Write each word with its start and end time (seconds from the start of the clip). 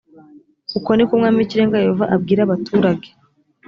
uku 0.77 0.89
ni 0.93 1.03
ko 1.07 1.11
umwami 1.15 1.37
w 1.39 1.43
ikirenga 1.45 1.81
yehova 1.83 2.05
abwira 2.15 2.41
abaturage 2.43 3.07